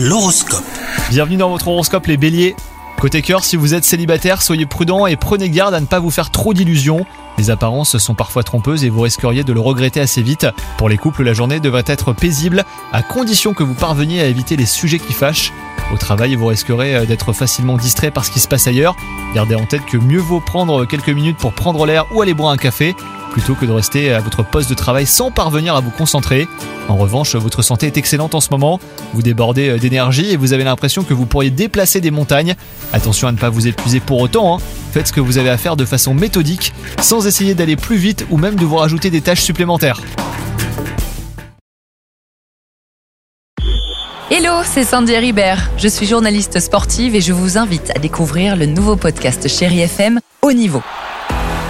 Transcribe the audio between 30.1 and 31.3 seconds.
et vous avez l'impression que vous